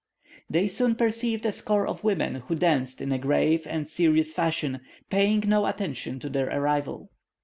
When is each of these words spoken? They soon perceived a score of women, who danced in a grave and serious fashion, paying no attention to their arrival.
They 0.49 0.67
soon 0.67 0.95
perceived 0.95 1.45
a 1.45 1.51
score 1.51 1.85
of 1.85 2.03
women, 2.03 2.33
who 2.47 2.55
danced 2.55 3.01
in 3.01 3.11
a 3.11 3.19
grave 3.19 3.67
and 3.67 3.87
serious 3.87 4.33
fashion, 4.33 4.81
paying 5.11 5.43
no 5.45 5.67
attention 5.67 6.19
to 6.21 6.29
their 6.29 6.49
arrival. 6.49 7.11